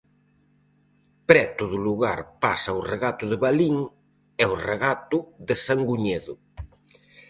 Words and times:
Preto 1.29 1.63
do 1.71 1.79
lugar 1.87 2.19
pasa 2.43 2.69
o 2.79 2.85
regato 2.91 3.23
de 3.31 3.37
Balín 3.43 3.77
e 4.41 4.43
o 4.53 4.55
regato 4.69 5.17
de 5.47 5.55
Sanguñedo. 5.65 6.33